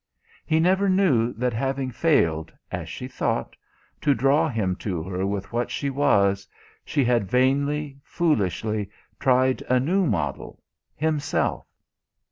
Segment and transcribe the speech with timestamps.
[0.47, 3.55] He never knew that having failed, (as she thought)
[4.01, 6.47] to draw him to her with what she was,
[6.83, 10.59] she had vainly, foolishly tried a new model
[10.95, 11.67] himself.